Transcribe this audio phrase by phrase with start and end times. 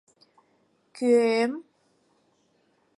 [0.95, 1.51] Кӧ-ӧм?